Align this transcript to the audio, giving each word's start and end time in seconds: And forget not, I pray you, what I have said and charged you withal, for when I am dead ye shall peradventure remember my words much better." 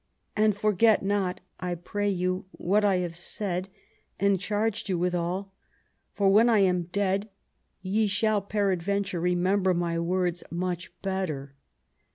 And 0.35 0.57
forget 0.57 1.03
not, 1.05 1.41
I 1.59 1.75
pray 1.75 2.09
you, 2.09 2.45
what 2.53 2.83
I 2.83 2.95
have 2.95 3.15
said 3.15 3.69
and 4.19 4.39
charged 4.39 4.89
you 4.89 4.97
withal, 4.97 5.53
for 6.11 6.27
when 6.29 6.49
I 6.49 6.57
am 6.61 6.87
dead 6.91 7.29
ye 7.83 8.07
shall 8.07 8.41
peradventure 8.41 9.19
remember 9.19 9.75
my 9.75 9.99
words 9.99 10.43
much 10.49 10.91
better." 11.03 11.53